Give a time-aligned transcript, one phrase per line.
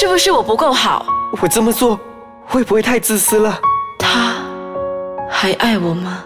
[0.00, 1.04] 是不是我不够好？
[1.42, 1.98] 我这么做
[2.46, 3.58] 会不会太自私了？
[3.98, 4.36] 他
[5.28, 6.22] 还爱我吗？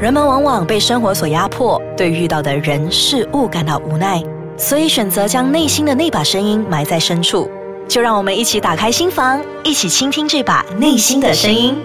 [0.00, 4.20] 人们往往被生活所压迫，对遇到的人事物感到无奈，
[4.58, 7.48] 所以选择将内心的那把声音埋在深处。
[7.88, 11.78] 就让我们一起打开心房，一起倾听这把内心的声音。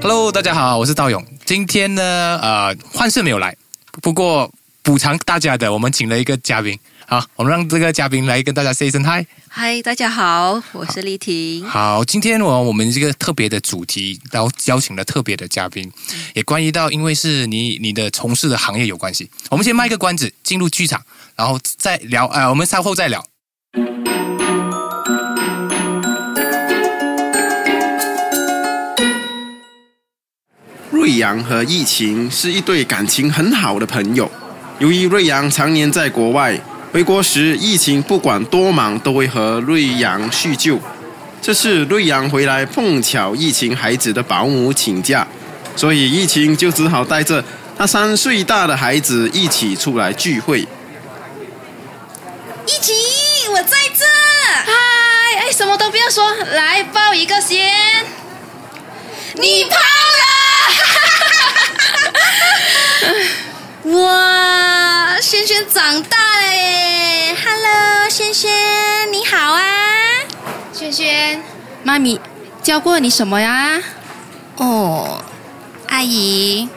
[0.00, 1.22] Hello，大家好，我是道勇。
[1.44, 2.02] 今天呢，
[2.40, 3.54] 呃，幻视没有来，
[4.00, 4.50] 不过
[4.82, 6.78] 补偿大家的，我们请了一个嘉宾。
[7.08, 9.24] 好，我们让这个嘉宾来跟大家 say 声 hi。
[9.48, 11.64] 嗨，大家好，我是丽婷。
[11.64, 15.88] 好，今天我我们这个特别的主题，然后邀请了特别的嘉宾，
[16.34, 19.30] 也关于到，因为是你你的从事的行业有关系。
[19.50, 21.00] 我们先卖个关子，进入剧场，
[21.36, 22.26] 然后再聊。
[22.26, 23.24] 呃，我们稍后再聊。
[30.90, 34.28] 瑞阳和疫情是一对感情很好的朋友。
[34.80, 36.60] 由于瑞阳常年在国外，
[36.92, 40.80] 回国时疫情不管多忙都会和瑞阳叙旧。
[41.42, 45.26] 这次瑞阳回来，碰巧疫情孩子的保姆请假，
[45.76, 47.44] 所以疫情就只好带着
[47.76, 50.60] 他三岁大的孩子一起出来聚会。
[50.60, 50.66] 疫
[52.80, 52.94] 情，
[53.52, 54.04] 我在这。
[54.64, 54.72] 嗨，
[55.40, 57.70] 哎，什么都不要说，来抱一个先。
[59.34, 60.24] 你跑了。
[64.02, 64.65] 哇，
[65.20, 68.50] 轩轩长大了耶！Hello，轩轩，
[69.10, 69.62] 你好啊。
[70.74, 71.42] 轩轩，
[71.82, 72.20] 妈咪
[72.62, 73.82] 教过你什么呀？
[74.56, 75.22] 哦，
[75.88, 76.68] 阿姨，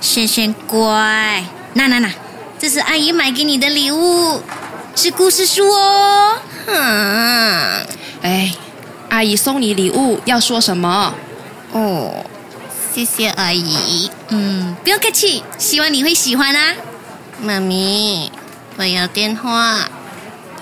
[0.00, 1.44] 轩轩乖。
[1.74, 2.10] 那那那，
[2.58, 4.40] 这是阿姨买给你的礼物，
[4.96, 6.38] 是故事书哦。
[6.66, 7.86] 嗯，
[8.22, 8.54] 哎，
[9.10, 11.14] 阿姨送你礼物要说什么？
[11.72, 12.24] 哦。
[12.94, 16.74] 谢谢阿姨，嗯，不用客气，希望你会喜欢啊。
[17.40, 18.30] 妈咪，
[18.76, 19.88] 我要电话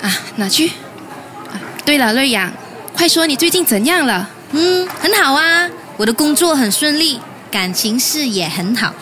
[0.00, 0.70] 啊，拿去。
[1.84, 2.52] 对了，瑞阳，
[2.94, 4.28] 快说你最近怎样了？
[4.52, 8.94] 嗯，很好啊，我的工作很顺利，感情事也很好，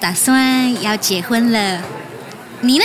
[0.00, 1.80] 打算要结婚了。
[2.60, 2.84] 你呢？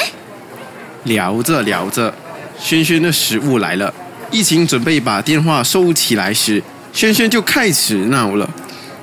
[1.03, 2.13] 聊着聊着，
[2.59, 3.93] 轩轩的食物来了。
[4.31, 6.61] 疫情准备把电话收起来时，
[6.93, 8.49] 轩轩就开始闹了。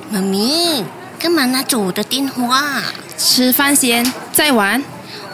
[0.09, 0.83] 妈咪，
[1.19, 2.81] 干嘛拿走我的电话？
[3.17, 4.81] 吃饭先，再玩。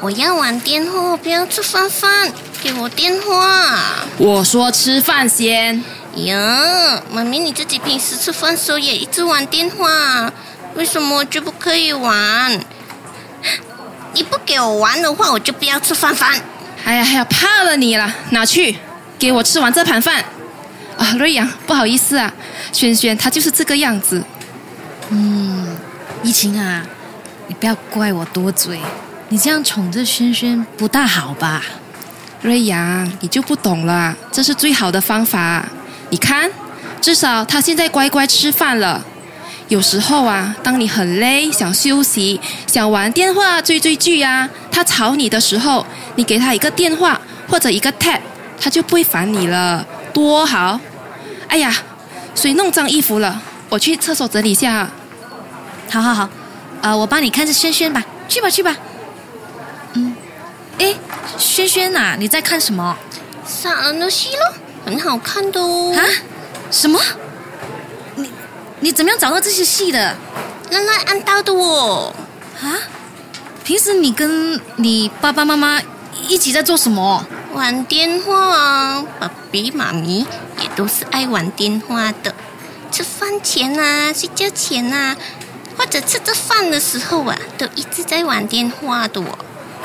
[0.03, 2.29] 我要玩电话，不要吃饭饭。
[2.61, 4.05] 给我电话。
[4.17, 5.81] 我说吃饭先。
[6.15, 10.29] 呀，妈咪，你自己平时吃饭时候也一直玩电话，
[10.75, 12.59] 为什么就不可以玩？
[14.13, 16.33] 你不给我玩的话，我就不要吃饭饭。
[16.83, 18.75] 哎呀哎呀，怕了你了，拿去，
[19.17, 20.21] 给我吃完这盘饭。
[20.97, 22.33] 啊，瑞阳，不好意思啊，
[22.73, 24.21] 轩轩他就是这个样子。
[25.07, 25.77] 嗯，
[26.23, 26.85] 怡情啊，
[27.47, 28.81] 你不要怪我多嘴，
[29.33, 31.63] 你这样宠着轩轩不大好吧？
[32.43, 35.65] 瑞阳，你就不懂了，这是最好的方法。
[36.11, 36.47] 你看，
[37.01, 39.03] 至少他现在乖乖吃饭了。
[39.69, 45.83] 有时候啊，当你很累、想休息、想玩电话、追追剧呀，他吵你的时候，
[46.13, 48.19] 你给他一个电话或者一个 tap，
[48.61, 49.83] 他就不会烦你了，
[50.13, 50.79] 多好！
[51.47, 51.75] 哎呀，
[52.35, 53.41] 谁弄脏衣服了？
[53.69, 54.87] 我去厕所整理一下。
[55.89, 56.29] 好好好，
[56.83, 58.77] 呃，我帮你看着轩轩吧，去吧去吧。
[60.79, 60.95] 嗯，哎，
[61.37, 62.97] 轩轩呐，你在看什么？
[63.45, 64.53] 杀人的戏咯，
[64.85, 65.93] 很好看的哦。
[65.95, 66.01] 啊？
[66.71, 66.99] 什么？
[68.15, 68.29] 你
[68.79, 70.15] 你怎么样找到这些戏的？
[70.71, 72.13] 乱乱按到的哦。
[72.61, 72.77] 啊？
[73.63, 75.81] 平时你跟你爸爸妈妈
[76.27, 77.25] 一起在做什么？
[77.53, 80.25] 玩电话啊，爸比妈咪
[80.59, 82.33] 也都是爱玩电话的。
[82.91, 85.15] 吃饭前啊，睡觉前啊，
[85.77, 89.37] 或者吃着饭的时候啊，都一直在玩电话的哦。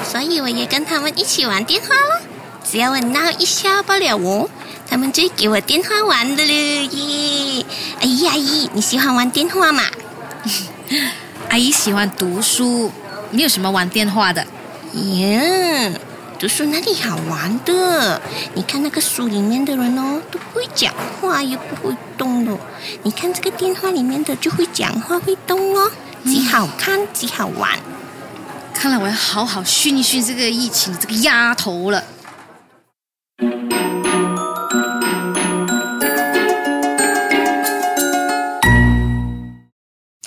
[0.05, 2.23] 所以我也跟他们一起玩电话了。
[2.65, 4.49] 只要我闹一下罢了哦，
[4.89, 7.65] 他们就给我电话玩的了耶。
[8.01, 9.83] 阿姨，阿姨，你喜欢玩电话吗？
[11.49, 12.93] 阿姨喜欢读书，
[13.31, 14.47] 没有什么玩电话的。
[14.93, 15.99] 耶。
[16.39, 18.23] 读书哪里好玩的，
[18.55, 22.57] 你看那个书里面的人哦，都不会讲话，又不会动的。
[23.03, 25.91] 你看这个电话里面的就会讲话，会动哦，
[26.25, 27.71] 极好看极好玩。
[28.81, 32.05] 看来我要好好训一训这个疫情这个丫头了。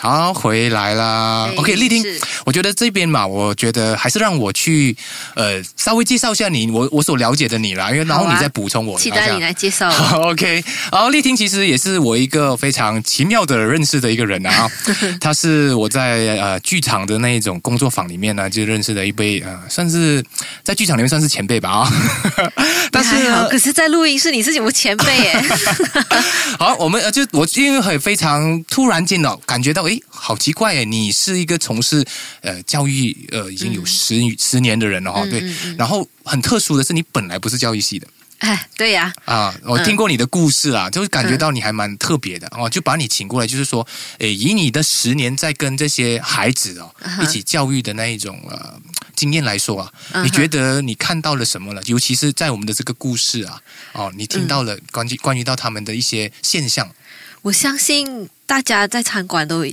[0.02, 1.50] 好，回来啦。
[1.56, 2.04] OK，丽婷，
[2.46, 4.96] 我觉得这边嘛，我觉得还是让我去
[5.36, 9.00] 呃稍微介绍一下你，我我所了解的你啦，因为然后你再补充我。
[9.00, 9.90] 期待你来介绍。
[10.22, 14.70] OK，然后丽婷其实也是我一个非常奇妙的认识的一个人啊，
[15.20, 20.24] 她是我在呃剧场的那一种工作坊里面呢就认识的一位呃，算是
[20.64, 21.92] 在剧场里面算是前辈吧啊。
[22.92, 23.10] 但是
[23.50, 25.44] 可是，在录音室你是我前辈耶。
[26.60, 32.06] 好，我们呃就我因为很非常突然间的感觉到，诶，好奇怪诶，你是一个从事
[32.42, 38.08] 呃教育呃已经有十、十年的人了哈、嗯对，然后很特殊的是，你本来不是教育系的。
[38.40, 48.82] 哎，对呀、啊，我听过你的故事啊，就是感觉到你还蛮特别的哦，就把你请过来，就是说，诶，以你的十年在跟这些孩子哦嗯一起教育的那一种呃
[49.16, 51.84] 经验来说啊，嗯你觉得你看到了什么了？
[51.86, 53.62] 尤其是在我们的这个故事啊，
[53.94, 56.90] 哦，你听到了关于关于到他们的一些现象，
[57.44, 59.64] 我相信大家在餐馆都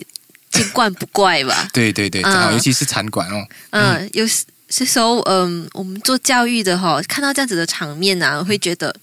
[0.62, 1.68] 见惯不怪吧。
[1.72, 2.20] 对对对，
[2.52, 4.44] 尤其是餐馆哦，嗯，有时
[4.78, 8.94] 有时候，嗯，我们做教育的哈，看到这样子的场面啊，会觉得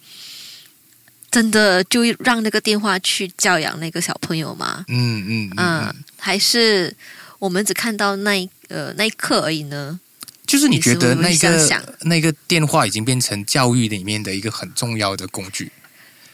[1.31, 4.85] 真的就让那个电话去教养那个小朋友吗？
[4.87, 6.95] 嗯嗯嗯还是
[7.39, 9.99] 我们只看到那一呃那一刻而已呢？
[10.47, 15.71] 就是你觉得那个那个电话已经变成教育里面的一个很重要的工具。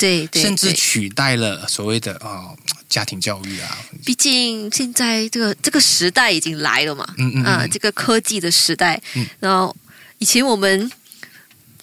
[0.01, 2.49] 对对，甚至取代了所谓的啊、
[2.89, 9.25] 家庭教育啊，毕竟现在这个这个时代已经来了嘛，嗯嗯嗯啊这个科技的时代，嗯。
[9.39, 9.75] 然后
[10.17, 10.91] 以前我们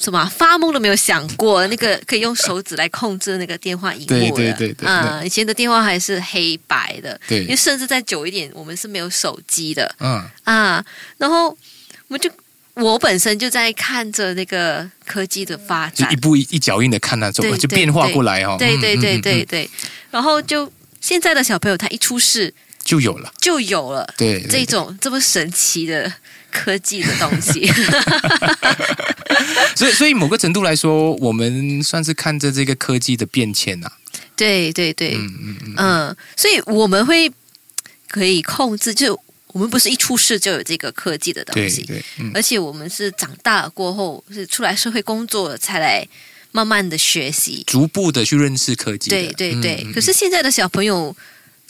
[0.01, 7.43] 什么啊发梦都没有想过，那个可以用手指来控制那个电话荧幕的，对对对对啊，以前的电话还是黑白的，对。
[7.43, 9.95] 因为甚至再久一点，我们是没有手机的。
[10.01, 10.29] 嗯。
[10.43, 10.85] 啊，
[11.17, 11.57] 然后我
[12.09, 12.29] 们就。
[12.79, 16.09] 我本身就在看着那个科技的发展。
[16.09, 19.23] 就一，步一一脚印的看那种，就变化过来哦，对对对嗯嗯嗯嗯。
[19.23, 19.71] 对对，
[20.11, 20.71] 然后就
[21.01, 22.53] 现在的小朋友，他一出世
[22.85, 26.13] 就有了，就有了对，对这种这么神奇的
[26.51, 27.67] 科技的东西。
[29.75, 33.91] 所以所以某个程度来说，我们算是看着这个科技的变迁呐、
[34.37, 37.31] 对对对，嗯嗯嗯，嗯，所以我们会
[38.09, 39.19] 可以控制，就
[39.59, 46.07] 我们不是一出世就有这个科技的东西，对对，嗯而且我们是长大了过后，是出来社会工作才来
[46.53, 47.65] 慢慢的学习。
[47.67, 51.15] 逐步的去认识科技的，对对对，可是现在的小朋友。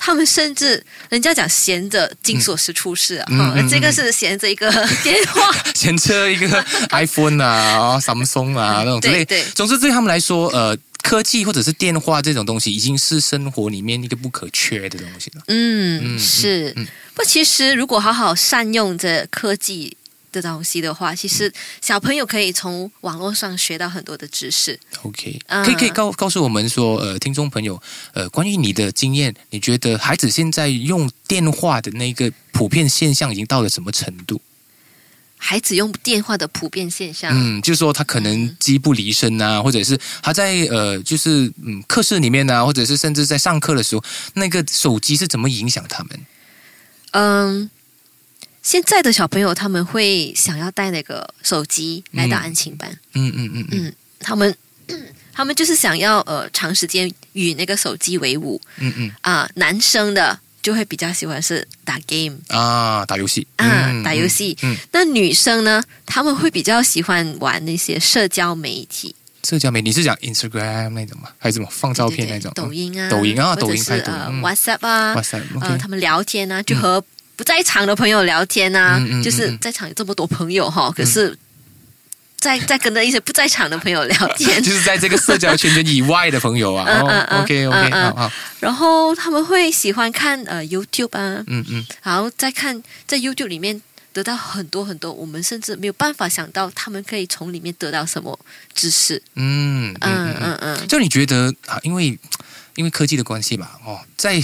[0.01, 3.27] 他们甚至人家讲闲着金锁匙出世啊，
[3.69, 4.71] 这个是闲着一个
[5.03, 9.25] 电话，闲着一个 iPhone 啊、啊 Samsung 啊那种之类。
[9.27, 15.43] 对对总之对他们来说，呃，科技或者是电话这种东西，已经是生活里面一个不可缺的东西了。
[15.47, 16.73] 嗯，嗯是。
[16.77, 19.97] 嗯不，其实如果好好善用这科技
[20.31, 24.79] 的东西的话，其实小朋友可以从网络上学到很多的知识。
[25.03, 27.81] OK，嗯可以可以告告诉我们说，呃，听众朋友，
[28.13, 34.41] 呃，关于你的经验，你觉得孩子现在用电话的那个普遍现象已经到了什么程度？
[35.39, 44.05] 孩子用电话的普遍现象，嗯，就是说他可能机不离身啊，或者是他在呃，就是嗯课室里面啊，或者是甚至在上课的时候，
[44.35, 46.27] 那个手机是怎么影响他们？
[47.13, 47.71] 嗯，
[48.63, 52.41] 现在的小朋友他们会想要带那个手机来到嗯。
[52.41, 53.87] 安亲班，嗯嗯嗯嗯。
[53.87, 54.55] 嗯，他们
[55.33, 58.61] 他们就是想要呃长时间与那个手机为伍。
[58.79, 59.13] 嗯嗯。
[59.21, 63.47] 啊、男生的就会比较喜欢是打 game 啊，打游戏。
[63.57, 64.55] 啊，嗯打游戏。
[64.61, 71.31] 嗯，那女生呢，他们会比较喜欢玩那些社交媒体，社交媒体，你是讲 Instagram 那种吗？
[71.39, 72.53] 还是什么放照片那种？
[72.55, 74.43] 抖音啊抖音啊，抖音啊或者抖音是呃拍抖音嗯。
[74.43, 77.03] WhatsApp 啊，哇塞呃，，OK，他们聊天啊，就和
[77.35, 79.59] 不在场的朋友聊天啊，就是嗯。
[79.63, 81.35] 在场有这么多朋友哈，可是
[82.39, 86.85] 在在跟着一些不在场的朋友聊天， 就是在这个社交圈圈以外的朋友啊。
[86.89, 93.81] 嗯嗯哦嗯，OK 嗯 OK，嗯好好，然后他们会喜欢看呃 YouTube 啊，嗯嗯然后再看在 YouTube 里面
[94.13, 98.39] 得到很多很多，我们甚至没有办法想到他们可以从里面得到什么
[98.75, 99.21] 知识。
[99.35, 100.57] 嗯嗯嗯嗯嗯。
[100.61, 102.19] 嗯嗯，就你觉得啊，因为
[102.77, 104.41] 因为科技的关系嘛，哦，在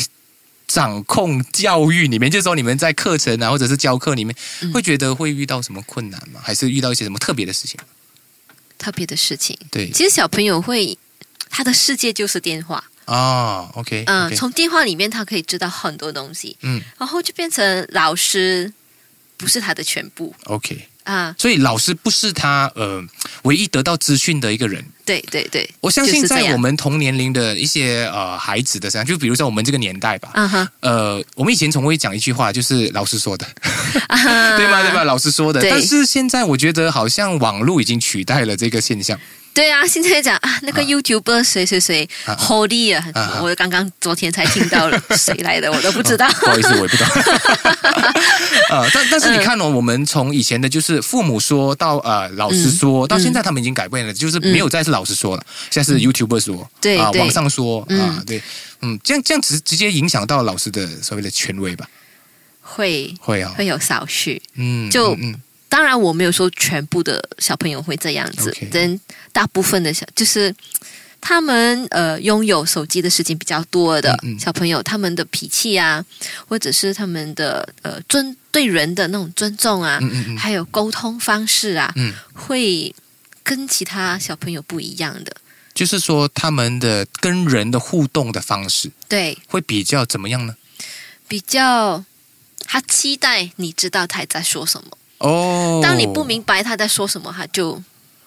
[0.66, 6.40] 掌控教育里面，就是说你们在课程啊，或者是教课里面，嗯会觉得会遇到什么困难吗？
[6.42, 7.78] 还是遇到一些什么特别的事情？
[8.78, 9.56] 特别的事情。
[9.70, 10.98] 对其实小朋友会，
[11.48, 12.82] 他的世界就是电话。
[13.04, 18.72] 啊，OK，嗯从电话里面他可以知道很多东西，嗯然后就变成老师
[19.36, 21.34] 不是他的全部 OK，啊。
[21.38, 23.02] 所以老师不是他呃
[23.44, 24.84] 唯一得到资讯的一个人。
[25.06, 33.46] 对对对，我相信在我们同年龄的一些呃孩子的身上，就比如说我们这个年代吧，嗯哼，呃，我们以前总会讲一句话，就是老师说的，
[34.08, 34.82] 啊 对吗？
[34.82, 35.04] 对吧？？
[35.04, 35.60] 老师说的。
[35.68, 39.20] 但是现在我觉得好像网络已经取代了这个现象。
[39.54, 46.28] 对啊，现在讲啊，那个 YouTuber 谁谁谁啊 Holy 啊啊，我刚刚昨天才听到了， 谁来的我都不知道。
[46.42, 47.06] 不好意思，我也不懂。
[48.70, 58.42] 呃， 但但是你看哦，我们从以前的就是父母说到呃老师说，到现在他们已经改变了，就是没有再是老师说了，现在是 YouTuber 说，啊，对啊网上说啊嗯，对，
[58.82, 61.88] 嗯，这样这样直直接影响到老师的所谓的权威吧？
[62.60, 65.40] 会会啊，会有少许，嗯，就嗯嗯
[65.74, 69.00] 当然我没有说全部的小朋友会这样子但
[69.32, 70.54] 大部分的小就是
[71.20, 76.04] 他们呃拥有手机的时间比较多的小朋友，他们的脾气啊，
[76.46, 79.98] 或者是他们的呃尊对人的那种尊重啊，
[80.38, 82.94] 还有沟通方式啊，嗯，会
[83.42, 85.34] 跟其他小朋友不一样的。
[85.74, 90.54] 就是说他们的跟人的互动的方式对，会比较怎么样呢？
[91.26, 92.04] 比较
[92.60, 94.96] 他期待你知道他在说什么。
[95.26, 97.80] 哦，当你不明白他在说什么，他就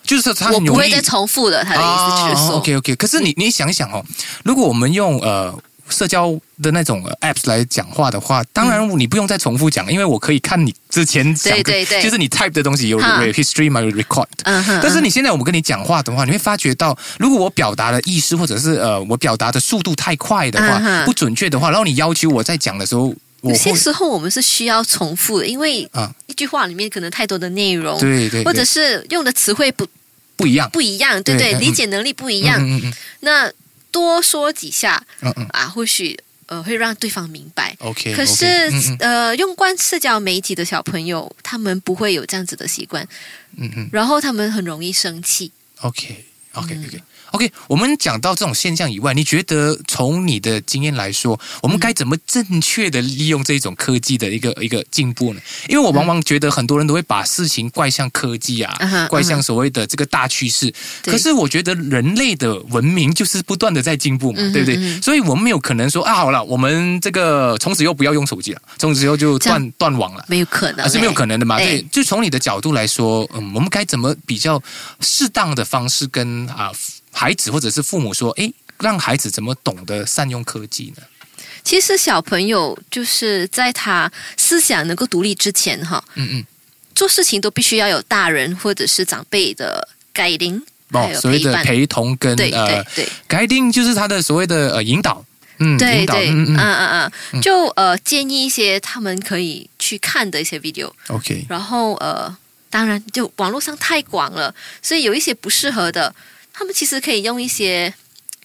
[0.03, 1.63] 就是他我不会再重复了。
[1.63, 4.03] 他的意思就是说，OK OK，可是你你想一想哦，
[4.43, 5.53] 如果我们用呃
[5.89, 12.01] 社交的那种、呃 apps 来讲话的话，当然你不用再重复讲，因为我可以看你之前讲的，对对对。
[12.03, 14.25] 就是你 type 的东西有 history 嘛，有 record。
[14.43, 26.13] 嗯哼，但是你现在我们跟你讲话的话，你会发觉到，如果我表达的意思或者是呃我表达的速度太快的话，嗯不准确的话，然后你要求我在讲的时候，有些时候我们是需要重复的，因为啊。
[26.27, 29.87] 一句话里面可能太多的内容，对对，或者是用的词汇不
[30.35, 31.53] 不一样，不一样，对不对？
[31.53, 33.51] 理解能力不一样，嗯嗯嗯那
[33.89, 35.45] 多说几下嗯嗯。
[35.49, 36.15] 啊，或许
[36.45, 37.75] 呃会让对方明白。
[37.79, 38.13] ，OK。
[38.13, 38.45] 可是
[38.99, 43.07] 呃，用惯社交媒体的小朋友，他们不会有这样子的习惯，
[43.55, 43.89] 嗯嗯。
[43.91, 45.51] 然后他们很容易生气。
[45.81, 46.25] OK
[47.31, 55.41] OK 我们讲到这种现象以外，你觉得从你的经验来说，我们该怎么正确的利用这种科技的一个一个进步呢？
[55.67, 60.73] 因为我往往觉得很多人都会把事情怪向科技啊，怪向所谓的这个大趋势。
[61.03, 64.75] 对可是我觉得人类的文明就是不断的在进步嘛，对不对？
[64.77, 70.25] 嗯哼所以我们没有可能说啊，好了，我们这个从此以后不要用手机了，从此以后就断断网了。
[70.27, 71.55] 没有可能、啊，是没有可能的嘛？
[71.55, 74.61] 哎对，就从你的角度来说，嗯，我们该怎么比较
[75.01, 76.71] 适当的方式跟啊
[77.17, 81.01] 孩子或者是父母说，诶，让孩子怎么懂得善用科技呢？
[81.63, 86.45] 其实小朋友就是在他思想能够独立之前，哈，嗯嗯，
[86.93, 91.55] 做事情都必须要有大人或者是长辈的 guiding，还哦，有所谓的。
[91.63, 93.09] 陪同跟对呃对对。
[93.27, 95.25] guiding 就是他的所谓的呃引导，
[95.57, 97.11] 嗯，对对，嗯嗯嗯。
[97.11, 102.33] 嗯嗯，就呃建议一些他们可以去看的一些 video，，OK，然后呃，
[102.69, 106.13] 当然就网络上太广了，所以有一些不适合的，
[106.57, 107.93] 他们其实可以用一些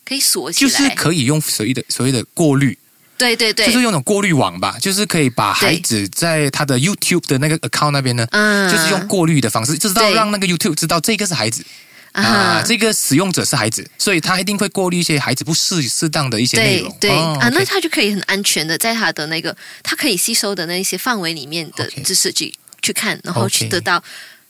[0.04, 2.76] 可以锁起就来，是可以用所谓的所谓的过滤，
[3.16, 11.64] 对对对，就是用那种过滤网吧，就是可以把孩子在他的 YouTube 的那个 account 那边呢，嗯，就是用过滤的方式，知道让那个 YouTube 知道这个是孩子。
[12.12, 12.23] 啊。
[12.23, 16.95] 啊，这个使用者是孩子，所以他一定会过滤一些孩子不适适当的一些内容。
[17.00, 17.09] 对。
[17.09, 22.52] 对、哦啊，那他就可以很安全的在他的那个他可以吸收的那一些范围里面的知识去
[22.83, 24.02] 去看，然后去得到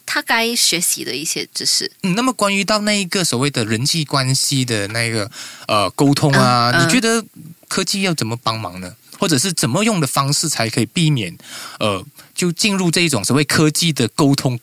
[0.04, 1.90] 他该学习的一些知识。
[2.02, 5.30] 嗯，那么关于到那一个所谓的人际关系的那个
[5.66, 7.24] 呃沟通啊，嗯嗯你觉得
[7.68, 8.94] 科技要怎么帮忙呢？
[9.18, 11.32] 或者是怎么用的方式才可以避免
[11.78, 12.04] 呃
[12.34, 14.58] 就进入这一种所谓科技的沟通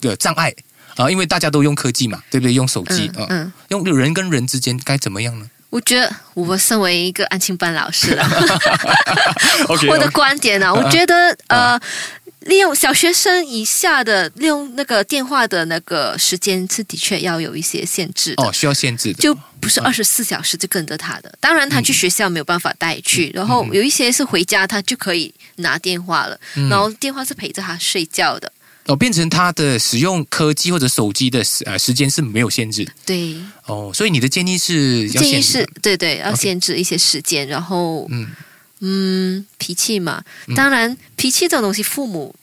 [0.00, 0.52] 的障碍
[0.96, 2.52] 啊、因为大家都用科技嘛，对不对？
[2.52, 8.24] 用手机啊、嗯嗯，用人跟人之间该怎么样呢我觉得我身为一个安亲班老师了。
[9.70, 11.14] OK， 我的观点呢、我觉得
[11.46, 11.80] 呃，
[12.40, 18.42] 利用小学生以下的利用那个电话的那个时间是的确要有一些限制的。
[18.42, 26.68] 哦，需要限制的，就不是二十四小时就跟着他的，当然他去学校没有办法带去，然后有一些是回家他就可以拿电话了，嗯。
[26.70, 28.50] 然后电话是陪着他睡觉的，
[28.86, 32.92] 哦，变成他的使用科技或者手机的时呃时间是没有限制的。
[33.04, 38.26] 对，哦，所以你的建议是要建议是对对，要限制一些时间，然后嗯
[38.80, 42.34] 嗯，脾气嘛，嗯当然脾气这种东西，父母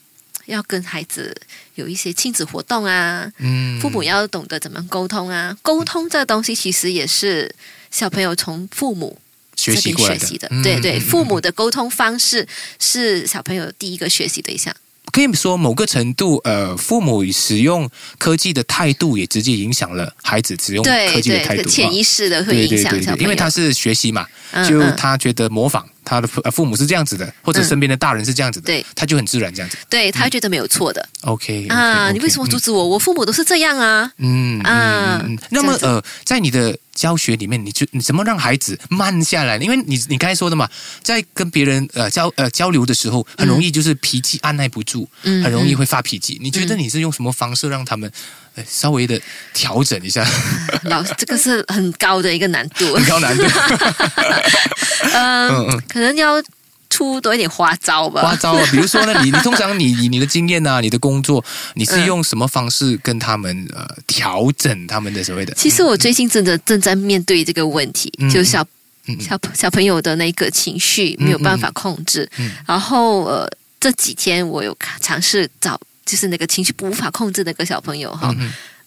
[0.46, 1.36] 要跟孩子
[1.74, 7.54] 有一些亲子活动啊，嗯，父母要懂得怎么沟通啊，沟通这东西其实也是
[7.90, 9.18] 小朋友从父母
[9.56, 10.62] 学习这过来的边学习的，嗯。
[10.62, 12.46] 对对，嗯父母的沟通方式
[12.78, 14.74] 是小朋友第一个学习的一项。
[15.10, 24.26] 可以说某个程度，呃，父母使用科技的态度也直接影响了孩子使用科对对，技的态度，这个潜啊意识的会对影对对对，响小朋友，因为他是学习嘛，
[24.68, 27.68] 就他觉得模仿他的父呃父母是这样子的，或者嗯。
[27.68, 28.86] 身边的大人是这样子的，对。
[28.94, 29.76] 他就很自然这样子。
[29.90, 31.06] 对他会觉得没有错的。
[31.22, 32.88] OK 啊，你为什么阻止我？
[32.88, 39.58] 我父母都是这样啊，嗯嗯那么呃，在你的教学里面，你就你怎么让孩子慢下来？
[39.58, 40.66] 因为你你刚才说的嘛，
[41.02, 46.38] 在跟别人呃交呃交流的时候，很容易就是脾气按耐不住，嗯很容易会发脾气。
[46.40, 48.10] 你觉得你是用什么方式让他们
[48.47, 49.20] 呃稍微的
[49.52, 50.26] 调整一下？
[50.84, 53.42] 老这个是很高的一个难度， 很高难度，
[55.14, 55.82] 嗯嗯嗯。
[55.88, 56.42] 可能要
[56.90, 58.22] 出多一点花招吧。
[58.22, 62.06] 花招啊，比如说呢，你你通常你以你的经验啊，你的工作，你是嗯。
[62.06, 65.52] 用什么方式跟他们呃调整他们的所谓的？
[65.54, 68.62] 其实我最近真的正在面对这个问题，嗯就小
[69.06, 69.20] 嗯嗯。
[69.20, 72.50] 小小朋友的那个情绪没有办法控制，嗯。
[72.66, 73.48] 然后呃
[73.80, 78.34] 这几天我有尝试找就是那个情绪无法控制的那个小朋友哈，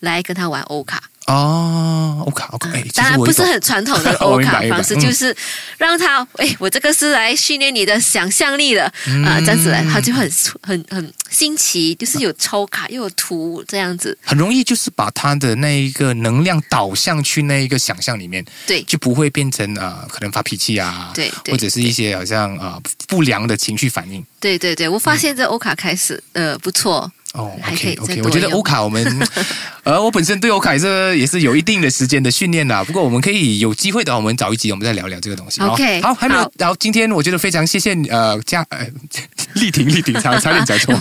[0.01, 1.01] 来跟他玩欧卡。
[1.27, 4.99] 哦欧卡欧卡哎，当然不是很传统的 欧卡方式，嗯。
[4.99, 5.33] 就是
[5.77, 9.23] 让他哎，我这个是来训练你的想象力的嗯。
[9.23, 10.29] 啊，这样子来，他就很
[10.61, 18.81] 很很新奇，就是有抽卡又有图这样子，很容易就是把他的那一个能量导向去那一个想象里面，对。
[18.83, 24.25] 就不会变成呃可能发脾气啊，对对或者是一些好像啊、呃、不良的情绪反应。
[24.39, 29.27] 对对对，我发现这欧卡开始呃不错，哦还可以，OK 再 OK，我觉得欧卡我们，
[29.83, 32.83] 呃，我本身对欧卡是也是有一定的时间的训练啦。
[32.83, 35.61] 不过我们可以有机会的话，我们找一集我们再聊聊这个东西。
[35.61, 36.51] OK，好，还没有好。
[36.57, 38.85] 然后今天我觉得非常谢谢呃嘉呃
[39.55, 40.93] 丽婷丽婷差差点讲错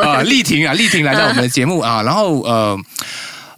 [0.00, 2.78] 啊，丽婷啊，丽婷来到我们的节目啊，然后呃。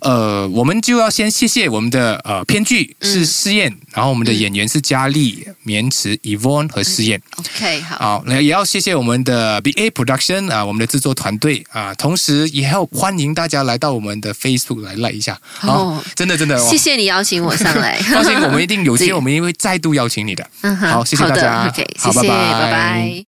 [0.00, 7.20] 呃，我们就要先谢谢我们的呃编剧是试验，然后我们的演员是佳丽、绵池、Evon 和试验。
[7.36, 15.38] OK 好，好，那也要谢谢我们的 BA Production 啊，我们的制作团队啊，同时也要欢迎大家来到我们的 Facebook 来 like 一下。
[15.42, 20.48] 好，哦真的真的，哇谢谢你邀请我上来，放心，我们一定有机会， 我们一定会再度邀请你的。
[20.80, 21.66] 好，谢谢大家。
[21.68, 23.24] ，OK，好拜拜